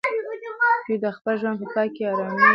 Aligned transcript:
پییر 0.85 0.99
د 1.03 1.05
خپل 1.17 1.33
ژوند 1.41 1.57
په 1.61 1.67
پای 1.73 1.87
کې 1.95 2.03
ارامي 2.11 2.31
وموندله. 2.35 2.47